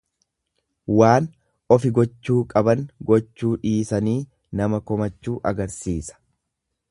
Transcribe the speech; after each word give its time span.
Waan 0.99 1.27
ofi 1.75 1.91
gochuu 1.97 2.39
qaban 2.53 2.81
gochuu 3.11 3.51
dhiisanii 3.67 4.17
nama 4.61 4.83
komachuu 4.93 5.39
agarsiisa. 5.53 6.19